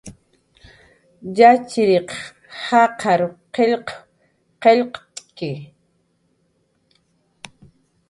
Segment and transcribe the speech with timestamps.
[1.37, 2.09] Yatxchiriq
[2.65, 3.21] jaqar
[3.53, 3.87] qillq
[4.61, 5.51] qillqt'ki